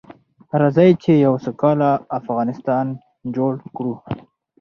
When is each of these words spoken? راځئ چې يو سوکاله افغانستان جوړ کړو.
راځئ 0.61 0.91
چې 1.03 1.11
يو 1.25 1.33
سوکاله 1.45 1.91
افغانستان 2.19 2.85
جوړ 3.35 3.53
کړو. 3.75 3.93